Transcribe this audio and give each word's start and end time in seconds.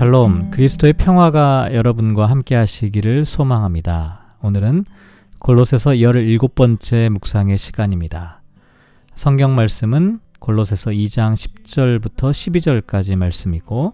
샬롬, 0.00 0.50
그리스도의 0.50 0.94
평화가 0.94 1.74
여러분과 1.74 2.24
함께 2.24 2.54
하시기를 2.54 3.26
소망합니다. 3.26 4.34
오늘은 4.40 4.86
골로새서 5.40 5.90
17번째 5.90 7.10
묵상의 7.10 7.58
시간입니다. 7.58 8.40
성경 9.14 9.54
말씀은 9.54 10.20
골로새서 10.38 10.92
2장 10.92 11.34
10절부터 11.34 12.30
12절까지 12.30 13.14
말씀이고 13.16 13.92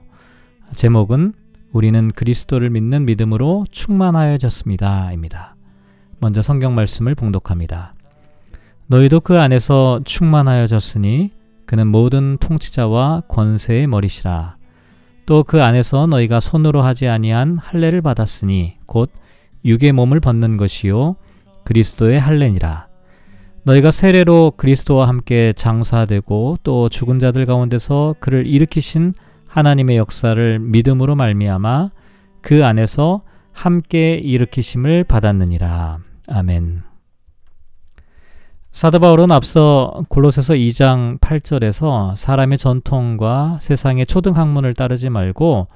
제목은 0.76 1.32
우리는 1.72 2.08
그리스도를 2.12 2.70
믿는 2.70 3.04
믿음으로 3.04 3.66
충만하여졌습니다입니다. 3.72 5.56
먼저 6.20 6.40
성경 6.40 6.76
말씀을 6.76 7.16
봉독합니다. 7.16 7.94
너희도 8.86 9.22
그 9.22 9.40
안에서 9.40 10.02
충만하여졌으니 10.04 11.32
그는 11.66 11.88
모든 11.88 12.36
통치자와 12.38 13.22
권세의 13.26 13.88
머리시라. 13.88 14.55
또 15.26 15.42
그 15.42 15.62
안에서 15.62 16.06
너희가 16.06 16.40
손으로 16.40 16.82
하지 16.82 17.08
아니한 17.08 17.58
할례를 17.58 18.00
받았으니 18.00 18.76
곧 18.86 19.10
육의 19.64 19.92
몸을 19.92 20.20
벗는 20.20 20.56
것이요 20.56 21.16
그리스도의 21.64 22.20
할례니라. 22.20 22.86
너희가 23.64 23.90
세례로 23.90 24.52
그리스도와 24.56 25.08
함께 25.08 25.52
장사되고 25.52 26.58
또 26.62 26.88
죽은 26.88 27.18
자들 27.18 27.46
가운데서 27.46 28.14
그를 28.20 28.46
일으키신 28.46 29.14
하나님의 29.48 29.96
역사를 29.96 30.58
믿음으로 30.60 31.16
말미암아 31.16 31.90
그 32.40 32.64
안에서 32.64 33.22
함께 33.52 34.14
일으키심을 34.14 35.02
받았느니라. 35.04 35.98
아멘. 36.28 36.85
사도 38.76 38.98
바울은 38.98 39.32
앞서 39.32 40.04
골로새서 40.10 40.52
2장 40.52 41.18
8절에서 41.20 42.14
사람의 42.14 42.58
전통과 42.58 43.56
세상의 43.58 44.04
초등 44.04 44.36
학문을 44.36 44.74
따르지 44.74 45.08
말고 45.08 45.68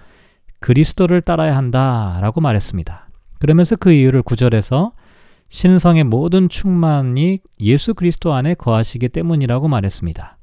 그리스도를 0.58 1.22
따라야 1.22 1.56
한다라고 1.56 2.42
말했습니다. 2.42 3.08
그러면서 3.38 3.76
그 3.76 3.90
이유를 3.90 4.22
9절에서 4.22 4.92
신성의 5.48 6.04
모든 6.04 6.50
충만이 6.50 7.38
예수 7.60 7.94
그리스도 7.94 8.34
안에 8.34 8.52
거하시기 8.52 9.08
때문이라고 9.08 9.66
말했습니다. 9.66 10.36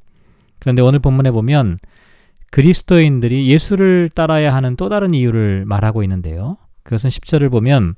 그런데 0.57 0.81
오늘 0.81 0.97
본문에 0.97 1.29
보면 1.29 1.77
그리스도인들이 2.49 3.51
예수를 3.51 4.09
따라야 4.15 4.55
하는 4.55 4.75
또 4.77 4.89
다른 4.89 5.13
이유를 5.13 5.65
말하고 5.67 6.01
있는데요. 6.01 6.57
그것은 6.81 7.11
10절을 7.11 7.51
보면 7.51 7.93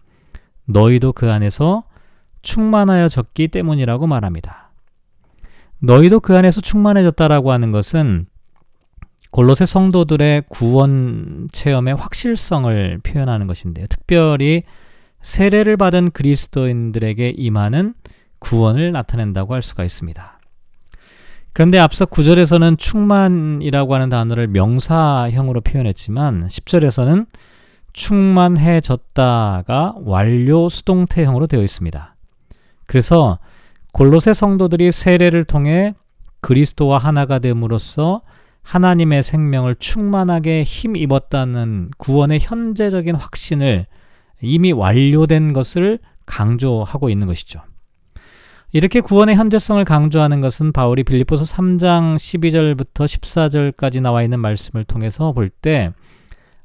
너희도 0.65 1.13
그 1.13 1.31
안에서 1.31 1.85
충만하여졌기 2.41 3.49
때문이라고 3.49 4.07
말합니다. 4.07 4.71
너희도 5.79 6.19
그 6.19 6.35
안에서 6.35 6.61
충만해졌다라고 6.61 7.51
하는 7.51 7.71
것은 7.71 8.27
골로새 9.31 9.65
성도들의 9.65 10.43
구원 10.49 11.47
체험의 11.51 11.95
확실성을 11.95 12.99
표현하는 13.03 13.47
것인데요. 13.47 13.85
특별히 13.87 14.63
세례를 15.21 15.77
받은 15.77 16.11
그리스도인들에게 16.11 17.33
임하는 17.37 17.93
구원을 18.39 18.91
나타낸다고 18.91 19.53
할 19.53 19.61
수가 19.61 19.83
있습니다. 19.83 20.39
그런데 21.53 21.77
앞서 21.77 22.05
9절에서는 22.05 22.77
충만이라고 22.77 23.93
하는 23.93 24.09
단어를 24.09 24.47
명사형으로 24.47 25.61
표현했지만 25.61 26.47
10절에서는 26.47 27.27
충만해졌다가 27.93 29.95
완료 30.05 30.69
수동태형으로 30.69 31.47
되어 31.47 31.61
있습니다. 31.61 32.15
그래서 32.89 33.37
골로새 33.93 34.33
성도들이 34.33 34.91
세례를 34.91 35.43
통해 35.43 35.93
그리스도와 36.41 36.97
하나가 36.97 37.37
됨으로써 37.37 38.23
하나님의 38.63 39.21
생명을 39.21 39.75
충만하게 39.75 40.63
힘입었다는 40.63 41.91
구원의 41.99 42.39
현재적인 42.41 43.13
확신을 43.13 43.85
이미 44.41 44.71
완료된 44.71 45.53
것을 45.53 45.99
강조하고 46.25 47.11
있는 47.11 47.27
것이죠. 47.27 47.61
이렇게 48.71 49.01
구원의 49.01 49.35
현재성을 49.35 49.85
강조하는 49.85 50.41
것은 50.41 50.71
바울이 50.71 51.03
빌립보서 51.03 51.43
3장 51.43 52.15
12절부터 52.15 53.05
14절까지 53.05 54.01
나와 54.01 54.23
있는 54.23 54.39
말씀을 54.39 54.83
통해서 54.83 55.31
볼 55.31 55.49
때 55.49 55.91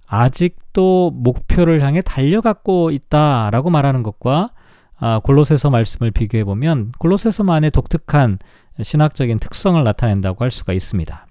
아직도 0.07 1.11
목표를 1.11 1.83
향해 1.83 2.01
달려가고 2.01 2.93
있다라고 2.93 3.69
말하는 3.69 4.03
것과 4.03 4.53
아, 4.99 5.21
골로새서 5.21 5.71
말씀을 5.71 6.11
비교해 6.11 6.45
보면 6.45 6.93
골로새서만의 6.99 7.71
독특한 7.71 8.39
신학적인 8.81 9.39
특성을 9.39 9.83
나타낸다고 9.83 10.43
할 10.43 10.51
수가 10.51 10.73
있습니다. 10.73 11.27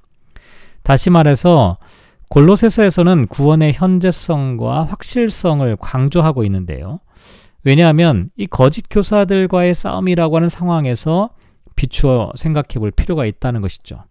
다시 0.84 1.09
말해서 1.09 1.78
골로새서에서는 2.29 3.28
구원의 3.28 3.74
현재성과 3.74 4.84
확실성을 4.84 5.75
강조하고 5.78 6.44
있는데요. 6.46 7.00
왜냐하면 7.63 8.29
이 8.35 8.47
거짓 8.47 8.85
교사들과의 8.90 9.74
싸움이라고 9.74 10.35
하는 10.35 10.50
상황에서 10.50 11.30
비추어 11.75 12.31
생각해 12.35 12.80
볼 12.80 12.91
필요가 12.91 13.25
있다는 13.25 13.62
것이죠. 13.62 14.03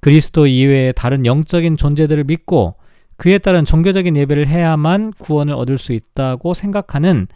그리스도 0.00 0.46
이외의 0.46 0.92
다른 0.94 1.24
영적인 1.24 1.76
존재들을 1.76 2.24
믿고 2.24 2.74
그에 3.16 3.38
따른 3.38 3.64
종교적인 3.64 4.16
예배를 4.16 4.48
해야만 4.48 5.12
구원을 5.12 5.54
얻을 5.54 5.78
수 5.78 5.92
있다고 5.92 6.52
생각하는 6.52 7.26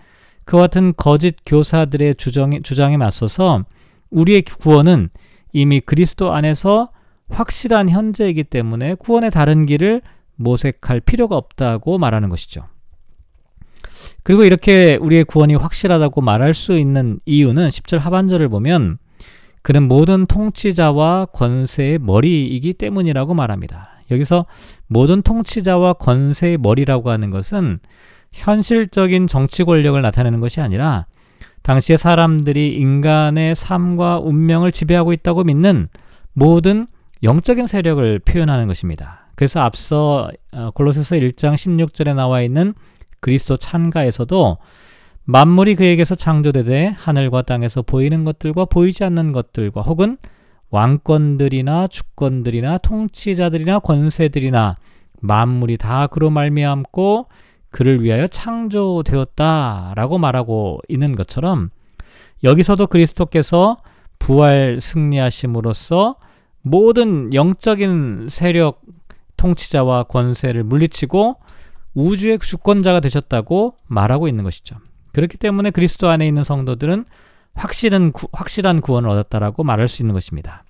그와 0.48 0.62
같은 0.62 0.94
거짓 0.96 1.36
교사들의 1.44 2.14
주장에, 2.14 2.62
주장에 2.62 2.96
맞서서 2.96 3.66
우리의 4.08 4.40
구원은 4.40 5.10
이미 5.52 5.78
그리스도 5.80 6.32
안에서 6.32 6.88
확실한 7.28 7.90
현재이기 7.90 8.44
때문에 8.44 8.94
구원의 8.94 9.30
다른 9.30 9.66
길을 9.66 10.00
모색할 10.36 11.00
필요가 11.00 11.36
없다고 11.36 11.98
말하는 11.98 12.30
것이죠. 12.30 12.66
그리고 14.22 14.44
이렇게 14.44 14.96
우리의 14.96 15.24
구원이 15.24 15.54
확실하다고 15.54 16.22
말할 16.22 16.54
수 16.54 16.78
있는 16.78 17.20
이유는 17.26 17.68
10절 17.68 17.98
하반절을 17.98 18.48
보면 18.48 18.96
그는 19.60 19.86
모든 19.86 20.24
통치자와 20.24 21.26
권세의 21.26 21.98
머리이기 21.98 22.72
때문이라고 22.72 23.34
말합니다. 23.34 24.00
여기서 24.10 24.46
모든 24.86 25.20
통치자와 25.20 25.92
권세의 25.94 26.56
머리라고 26.56 27.10
하는 27.10 27.28
것은 27.28 27.80
현실적인 28.32 29.26
정치 29.26 29.64
권력을 29.64 30.00
나타내는 30.00 30.40
것이 30.40 30.60
아니라 30.60 31.06
당시의 31.62 31.98
사람들이 31.98 32.76
인간의 32.76 33.54
삶과 33.54 34.20
운명을 34.20 34.72
지배하고 34.72 35.12
있다고 35.12 35.44
믿는 35.44 35.88
모든 36.32 36.86
영적인 37.22 37.66
세력을 37.66 38.18
표현하는 38.20 38.66
것입니다. 38.68 39.28
그래서 39.34 39.60
앞서 39.60 40.30
어, 40.52 40.70
골로새서 40.74 41.16
1장 41.16 41.54
16절에 41.54 42.14
나와 42.14 42.42
있는 42.42 42.74
그리스도 43.20 43.56
찬가에서도 43.56 44.58
만물이 45.24 45.74
그에게서 45.74 46.14
창조되되 46.14 46.94
하늘과 46.96 47.42
땅에서 47.42 47.82
보이는 47.82 48.24
것들과 48.24 48.64
보이지 48.64 49.04
않는 49.04 49.32
것들과 49.32 49.82
혹은 49.82 50.16
왕권들이나 50.70 51.88
주권들이나 51.88 52.78
통치자들이나 52.78 53.80
권세들이나 53.80 54.76
만물이 55.20 55.76
다 55.76 56.06
그로 56.06 56.30
말미암고 56.30 57.26
그를 57.70 58.02
위하여 58.02 58.26
창조되었다라고 58.26 60.18
말하고 60.18 60.80
있는 60.88 61.12
것처럼 61.12 61.70
여기서도 62.44 62.86
그리스도께서 62.86 63.78
부활 64.18 64.80
승리하심으로써 64.80 66.16
모든 66.62 67.32
영적인 67.34 68.28
세력 68.28 68.82
통치자와 69.36 70.04
권세를 70.04 70.64
물리치고 70.64 71.36
우주의 71.94 72.38
주권자가 72.38 73.00
되셨다고 73.00 73.74
말하고 73.86 74.28
있는 74.28 74.44
것이죠. 74.44 74.76
그렇기 75.12 75.36
때문에 75.36 75.70
그리스도 75.70 76.08
안에 76.08 76.26
있는 76.26 76.44
성도들은 76.44 77.04
확실한, 77.54 78.12
구, 78.12 78.28
확실한 78.32 78.80
구원을 78.80 79.08
얻었다라고 79.08 79.64
말할 79.64 79.88
수 79.88 80.02
있는 80.02 80.12
것입니다. 80.14 80.64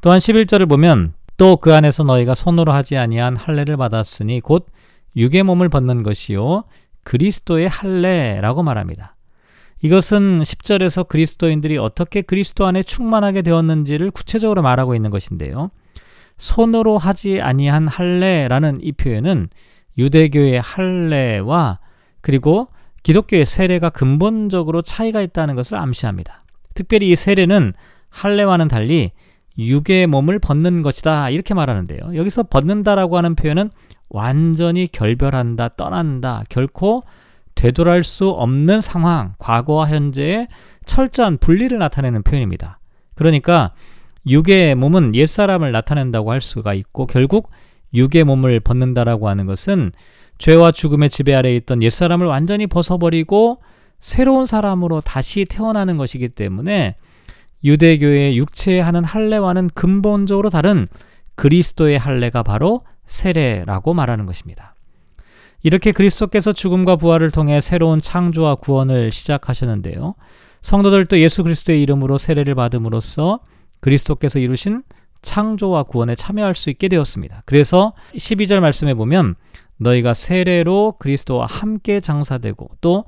또한 0.00 0.18
11절을 0.18 0.68
보면 0.68 1.14
또 1.36 1.56
그 1.56 1.74
안에서 1.74 2.04
너희가 2.04 2.34
손으로 2.34 2.72
하지 2.72 2.96
아니한 2.96 3.36
할례를 3.36 3.76
받았으니 3.78 4.40
곧 4.40 4.66
육의 5.16 5.42
몸을 5.42 5.68
벗는 5.68 6.02
것이요 6.02 6.64
그리스도의 7.04 7.68
할례라고 7.68 8.62
말합니다. 8.62 9.16
이것은 9.82 10.42
10절에서 10.42 11.08
그리스도인들이 11.08 11.78
어떻게 11.78 12.20
그리스도 12.22 12.66
안에 12.66 12.82
충만하게 12.82 13.42
되었는지를 13.42 14.10
구체적으로 14.10 14.62
말하고 14.62 14.94
있는 14.94 15.10
것인데요. 15.10 15.70
손으로 16.36 16.98
하지 16.98 17.40
아니한 17.40 17.88
할례라는 17.88 18.80
이 18.82 18.92
표현은 18.92 19.48
유대교의 19.98 20.60
할례와 20.60 21.78
그리고 22.20 22.68
기독교의 23.02 23.46
세례가 23.46 23.90
근본적으로 23.90 24.82
차이가 24.82 25.22
있다는 25.22 25.54
것을 25.54 25.76
암시합니다. 25.76 26.44
특별히 26.74 27.10
이 27.10 27.16
세례는 27.16 27.72
할례와는 28.10 28.68
달리 28.68 29.12
육의 29.58 30.06
몸을 30.06 30.38
벗는 30.38 30.82
것이다 30.82 31.30
이렇게 31.30 31.54
말하는데요. 31.54 32.14
여기서 32.14 32.44
벗는다라고 32.44 33.16
하는 33.16 33.34
표현은 33.34 33.70
완전히 34.10 34.88
결별한다, 34.88 35.70
떠난다, 35.70 36.44
결코 36.48 37.04
되돌아갈 37.54 38.04
수 38.04 38.28
없는 38.28 38.80
상황, 38.80 39.34
과거와 39.38 39.88
현재의 39.88 40.48
철저한 40.84 41.38
분리를 41.38 41.76
나타내는 41.78 42.22
표현입니다. 42.22 42.80
그러니까 43.14 43.72
육의 44.26 44.74
몸은 44.74 45.14
옛사람을 45.14 45.72
나타낸다고 45.72 46.30
할 46.30 46.40
수가 46.40 46.74
있고 46.74 47.06
결국 47.06 47.50
육의 47.94 48.24
몸을 48.24 48.60
벗는다라고 48.60 49.28
하는 49.28 49.46
것은 49.46 49.92
죄와 50.38 50.72
죽음의 50.72 51.10
지배 51.10 51.34
아래에 51.34 51.56
있던 51.56 51.82
옛사람을 51.82 52.26
완전히 52.26 52.66
벗어버리고 52.66 53.60
새로운 53.98 54.46
사람으로 54.46 55.02
다시 55.02 55.44
태어나는 55.44 55.96
것이기 55.98 56.30
때문에 56.30 56.96
유대교의 57.62 58.38
육체에 58.38 58.80
하는 58.80 59.04
할례와는 59.04 59.70
근본적으로 59.74 60.48
다른 60.48 60.86
그리스도의 61.34 61.98
할례가 61.98 62.42
바로 62.42 62.82
세례라고 63.10 63.92
말하는 63.92 64.24
것입니다. 64.24 64.74
이렇게 65.62 65.92
그리스도께서 65.92 66.52
죽음과 66.52 66.96
부활을 66.96 67.30
통해 67.30 67.60
새로운 67.60 68.00
창조와 68.00 68.54
구원을 68.56 69.10
시작하셨는데요. 69.10 70.14
성도들도 70.62 71.18
예수 71.20 71.42
그리스도의 71.42 71.82
이름으로 71.82 72.18
세례를 72.18 72.54
받음으로써 72.54 73.40
그리스도께서 73.80 74.38
이루신 74.38 74.82
창조와 75.22 75.82
구원에 75.82 76.14
참여할 76.14 76.54
수 76.54 76.70
있게 76.70 76.88
되었습니다. 76.88 77.42
그래서 77.44 77.92
12절 78.14 78.60
말씀에 78.60 78.94
보면 78.94 79.34
너희가 79.76 80.14
세례로 80.14 80.94
그리스도와 80.98 81.46
함께 81.46 82.00
장사되고 82.00 82.70
또 82.80 83.04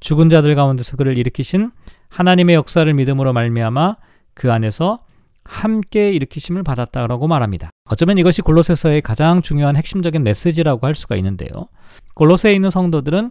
죽은 0.00 0.28
자들 0.28 0.54
가운데서 0.54 0.96
그를 0.96 1.16
일으키신 1.16 1.70
하나님의 2.08 2.54
역사를 2.54 2.92
믿음으로 2.92 3.32
말미암아 3.32 3.96
그 4.34 4.52
안에서 4.52 5.00
함께 5.48 6.12
일으키심을 6.12 6.62
받았다라고 6.62 7.28
말합니다. 7.28 7.70
어쩌면 7.88 8.18
이것이 8.18 8.42
골로새서의 8.42 9.02
가장 9.02 9.42
중요한 9.42 9.76
핵심적인 9.76 10.22
메시지라고 10.22 10.86
할 10.86 10.94
수가 10.94 11.16
있는데요. 11.16 11.68
골로새에 12.14 12.54
있는 12.54 12.70
성도들은 12.70 13.30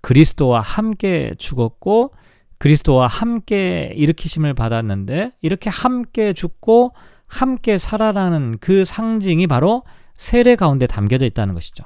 그리스도와 0.00 0.60
함께 0.60 1.34
죽었고 1.38 2.12
그리스도와 2.58 3.06
함께 3.06 3.92
일으키심을 3.94 4.54
받았는데 4.54 5.32
이렇게 5.40 5.70
함께 5.70 6.32
죽고 6.32 6.92
함께 7.26 7.78
살아라는 7.78 8.58
그 8.60 8.84
상징이 8.84 9.46
바로 9.46 9.82
세례 10.14 10.56
가운데 10.56 10.86
담겨져 10.86 11.24
있다는 11.26 11.54
것이죠. 11.54 11.84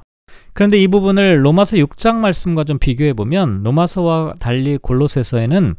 그런데 0.53 0.79
이 0.83 0.89
부분을 0.89 1.45
로마서 1.45 1.77
6장 1.77 2.17
말씀과 2.17 2.65
좀 2.65 2.79
비교해 2.79 3.13
보면 3.13 3.63
로마서와 3.63 4.35
달리 4.39 4.79
골로새서에는 4.79 5.75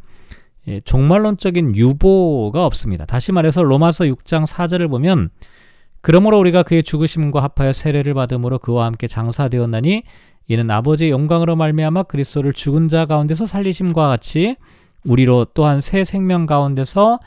예, 0.68 0.80
종말론적인 0.80 1.76
유보가 1.76 2.66
없습니다. 2.66 3.04
다시 3.06 3.32
말해서 3.32 3.62
로마서 3.62 4.04
6장 4.04 4.46
4절을 4.46 4.88
보면 4.90 5.30
그러므로 6.00 6.38
우리가 6.38 6.62
그의 6.62 6.82
죽으심과 6.82 7.42
합하여 7.42 7.72
세례를 7.72 8.14
받음으로 8.14 8.58
그와 8.58 8.86
함께 8.86 9.06
장사되었나니 9.06 10.02
이는 10.48 10.70
아버지의 10.70 11.10
영광으로 11.10 11.56
말미암아 11.56 12.04
그리스도를 12.04 12.52
죽은 12.52 12.88
자 12.88 13.06
가운데서 13.06 13.46
살리심과 13.46 14.08
같이 14.08 14.56
우리로 15.04 15.46
또한 15.54 15.80
새 15.80 16.04
생명 16.04 16.46
가운데서 16.46 17.18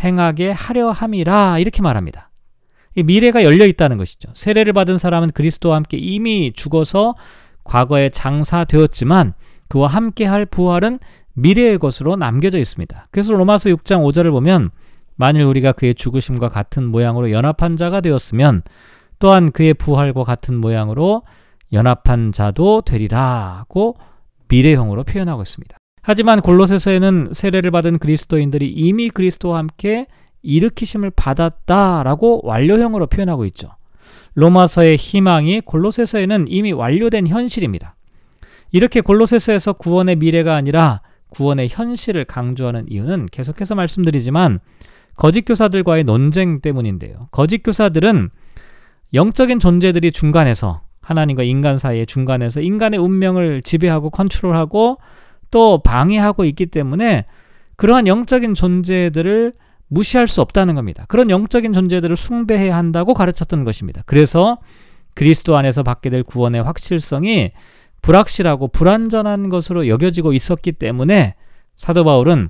행하게 0.00 0.50
하려 0.50 0.90
함이라 0.90 1.58
이렇게 1.58 1.82
말합니다. 1.82 2.30
이 2.94 3.02
미래가 3.02 3.44
열려 3.44 3.66
있다는 3.66 3.96
것이죠. 3.96 4.30
세례를 4.34 4.72
받은 4.72 4.98
사람은 4.98 5.30
그리스도와 5.30 5.76
함께 5.76 5.96
이미 5.96 6.52
죽어서 6.54 7.14
과거에 7.64 8.08
장사되었지만 8.08 9.34
그와 9.68 9.88
함께 9.88 10.24
할 10.24 10.46
부활은 10.46 10.98
미래의 11.38 11.78
것으로 11.78 12.16
남겨져 12.16 12.58
있습니다. 12.58 13.06
그래서 13.10 13.32
로마서 13.32 13.70
6장 13.70 14.02
5절을 14.04 14.30
보면 14.30 14.70
만일 15.16 15.42
우리가 15.42 15.72
그의 15.72 15.94
죽으심과 15.94 16.48
같은 16.48 16.84
모양으로 16.86 17.30
연합한 17.30 17.76
자가 17.76 18.00
되었으면 18.00 18.62
또한 19.18 19.50
그의 19.50 19.74
부활과 19.74 20.24
같은 20.24 20.56
모양으로 20.56 21.22
연합한 21.72 22.32
자도 22.32 22.82
되리라고 22.82 23.96
미래형으로 24.48 25.04
표현하고 25.04 25.42
있습니다. 25.42 25.76
하지만 26.02 26.40
골로새서에는 26.40 27.30
세례를 27.32 27.70
받은 27.70 27.98
그리스도인들이 27.98 28.68
이미 28.70 29.10
그리스도와 29.10 29.58
함께 29.58 30.06
일으키심을 30.42 31.10
받았다라고 31.10 32.40
완료형으로 32.44 33.08
표현하고 33.08 33.44
있죠. 33.46 33.70
로마서의 34.34 34.96
희망이 34.96 35.60
골로새서에는 35.60 36.46
이미 36.48 36.72
완료된 36.72 37.26
현실입니다. 37.26 37.96
이렇게 38.70 39.00
골로새서에서 39.00 39.74
구원의 39.74 40.16
미래가 40.16 40.54
아니라 40.54 41.00
구원의 41.30 41.68
현실을 41.70 42.24
강조하는 42.24 42.86
이유는 42.88 43.26
계속해서 43.26 43.74
말씀드리지만 43.74 44.60
거짓 45.16 45.42
교사들과의 45.42 46.04
논쟁 46.04 46.60
때문인데요. 46.60 47.28
거짓 47.30 47.62
교사들은 47.62 48.28
영적인 49.14 49.58
존재들이 49.58 50.12
중간에서 50.12 50.82
하나님과 51.00 51.42
인간 51.42 51.76
사이의 51.76 52.06
중간에서 52.06 52.60
인간의 52.60 53.00
운명을 53.00 53.62
지배하고 53.62 54.10
컨트롤하고 54.10 54.98
또 55.50 55.82
방해하고 55.82 56.44
있기 56.44 56.66
때문에 56.66 57.24
그러한 57.76 58.06
영적인 58.06 58.54
존재들을 58.54 59.54
무시할 59.88 60.26
수 60.26 60.42
없다는 60.42 60.74
겁니다. 60.74 61.06
그런 61.08 61.30
영적인 61.30 61.72
존재들을 61.72 62.14
숭배해야 62.16 62.76
한다고 62.76 63.14
가르쳤던 63.14 63.64
것입니다. 63.64 64.02
그래서 64.04 64.58
그리스도 65.14 65.56
안에서 65.56 65.82
받게 65.82 66.10
될 66.10 66.22
구원의 66.22 66.62
확실성이 66.62 67.52
불확실하고 68.02 68.68
불완전한 68.68 69.48
것으로 69.48 69.88
여겨지고 69.88 70.32
있었기 70.32 70.72
때문에 70.72 71.34
사도 71.76 72.04
바울은 72.04 72.48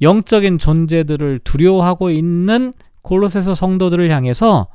영적인 0.00 0.58
존재들을 0.58 1.40
두려워하고 1.44 2.10
있는 2.10 2.72
골로새서 3.02 3.54
성도들을 3.54 4.10
향해서 4.10 4.68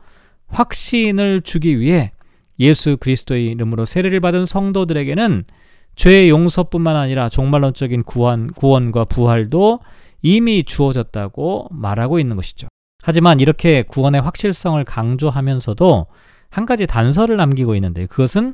확신을 0.48 1.42
주기 1.42 1.80
위해 1.80 2.12
예수 2.60 2.98
그리스도의 2.98 3.48
이름으로 3.48 3.86
세례를 3.86 4.20
받은 4.20 4.46
성도들에게는 4.46 5.46
죄의 5.96 6.30
용서뿐만 6.30 6.96
아니라 6.96 7.30
종말론적인 7.30 8.04
구원, 8.04 8.48
구원과 8.48 9.06
부활도 9.06 9.80
이미 10.22 10.64
주어졌다고 10.64 11.68
말하고 11.72 12.20
있는 12.20 12.36
것이죠. 12.36 12.68
하지만 13.04 13.40
이렇게 13.40 13.84
구원의 13.84 14.22
확실성을 14.22 14.84
강조하면서도 14.86 16.08
한 16.50 16.66
가지 16.66 16.88
단서를 16.88 17.38
남기고 17.38 17.76
있는데 17.76 18.06
그것은 18.06 18.54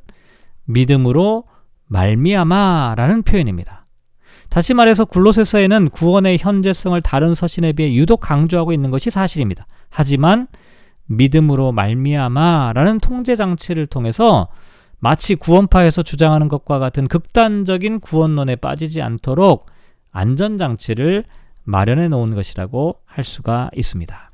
믿음으로 0.69 1.45
말미암아라는 1.87 3.23
표현입니다. 3.23 3.87
다시 4.49 4.73
말해서 4.73 5.05
굴로세서에는 5.05 5.89
구원의 5.89 6.37
현재성을 6.39 6.99
다른 7.01 7.33
서신에 7.33 7.73
비해 7.73 7.93
유독 7.93 8.19
강조하고 8.19 8.71
있는 8.71 8.89
것이 8.89 9.09
사실입니다. 9.09 9.65
하지만 9.89 10.47
믿음으로 11.07 11.71
말미암아라는 11.71 12.99
통제 12.99 13.35
장치를 13.35 13.87
통해서 13.87 14.47
마치 14.99 15.35
구원파에서 15.35 16.03
주장하는 16.03 16.49
것과 16.49 16.77
같은 16.77 17.07
극단적인 17.07 17.99
구원론에 17.99 18.57
빠지지 18.57 19.01
않도록 19.01 19.67
안전 20.11 20.57
장치를 20.57 21.25
마련해 21.63 22.09
놓은 22.09 22.35
것이라고 22.35 22.97
할 23.05 23.23
수가 23.23 23.69
있습니다. 23.75 24.31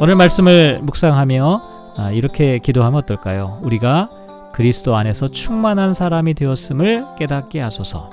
오늘 0.00 0.16
말씀을 0.16 0.80
묵상하며 0.82 1.62
아, 1.96 2.10
이렇게 2.10 2.58
기도하면 2.58 3.02
어떨까요? 3.02 3.60
우리가 3.62 4.08
그리스도 4.52 4.96
안에서 4.96 5.28
충만한 5.28 5.94
사람이 5.94 6.34
되었음을 6.34 7.04
깨닫게 7.18 7.60
하소서. 7.60 8.10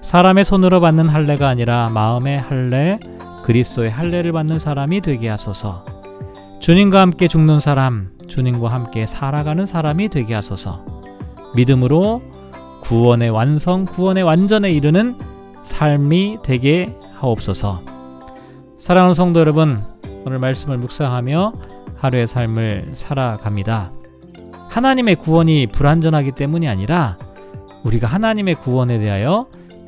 사람의 0.00 0.44
손으로 0.44 0.80
받는 0.80 1.08
할례가 1.08 1.48
아니라 1.48 1.90
마음의 1.90 2.40
할례, 2.40 2.98
그리스도의 3.44 3.90
할례를 3.90 4.32
받는 4.32 4.58
사람이 4.58 5.02
되게 5.02 5.28
하소서. 5.28 5.84
주님과 6.60 7.00
함께 7.00 7.28
죽는 7.28 7.60
사람, 7.60 8.10
주님과 8.26 8.68
함께 8.68 9.06
살아가는 9.06 9.66
사람이 9.66 10.08
되게 10.08 10.34
하소서. 10.34 10.84
믿음으로 11.54 12.22
구원의 12.82 13.30
완성, 13.30 13.84
구원의 13.84 14.22
완전에 14.22 14.70
이르는 14.70 15.18
삶이 15.62 16.38
되게 16.42 16.94
하옵소서. 17.14 17.82
사랑하는 18.78 19.14
성도 19.14 19.40
여러분, 19.40 19.82
오늘 20.24 20.38
말씀을 20.38 20.78
묵상하며 20.78 21.52
하루의 21.98 22.26
삶을 22.26 22.90
살아갑니다. 22.94 23.99
하나님의 24.70 25.16
구원이 25.16 25.66
불완전하기 25.72 26.32
때문이 26.32 26.68
아니라 26.68 27.18
우리가 27.82 28.06
하나님의 28.06 28.54
구원에 28.54 28.98
대하여 29.00 29.46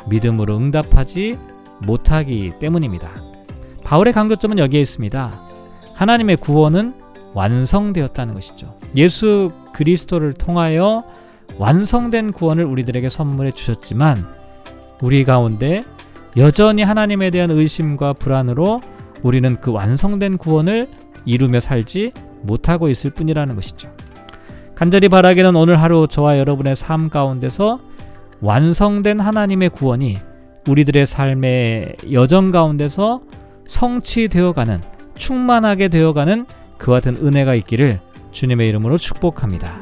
믿음으로 0.09 0.57
응답하지 0.57 1.39
못하기 1.87 2.55
때문입니다. 2.59 3.09
바울의 3.85 4.13
강조점은 4.13 4.59
여기에 4.59 4.81
있습니다. 4.81 5.41
하나님의 5.95 6.37
구원은 6.39 6.95
완성되었다는 7.33 8.35
것이죠. 8.35 8.77
예수 8.97 9.53
그리스도를 9.73 10.33
통하여 10.33 11.05
완성된 11.59 12.33
구원을 12.33 12.65
우리들에게 12.65 13.09
선물해 13.09 13.53
주셨지만 13.53 14.27
우리 15.01 15.25
가운데 15.25 15.85
여전히 16.37 16.83
하나님에 16.83 17.31
대한 17.31 17.51
의심과 17.51 18.15
불안으로 18.15 18.81
우리는 19.23 19.57
그 19.61 19.71
완성된 19.71 20.39
구원을 20.39 20.89
이루며 21.25 21.61
살지 21.61 22.13
못하고 22.43 22.89
있을 22.89 23.11
뿐이라는 23.11 23.55
것이죠. 23.55 23.93
간절히 24.83 25.09
바라기는 25.09 25.55
오늘 25.55 25.81
하루 25.81 26.09
저와 26.11 26.41
여러분의 26.41 26.75
삶 26.75 27.09
가운데서 27.09 27.79
완성된 28.41 29.21
하나님의 29.21 29.69
구원이 29.69 30.19
우리들의 30.67 31.07
삶의 31.07 31.95
여정 32.11 32.51
가운데서 32.51 33.21
성취되어가는 33.69 34.83
충만하게 35.15 35.87
되어가는 35.87 36.47
그와 36.79 36.97
같은 36.97 37.17
은혜가 37.17 37.55
있기를 37.55 38.01
주님의 38.33 38.67
이름으로 38.71 38.99
축복합니다. 38.99 39.79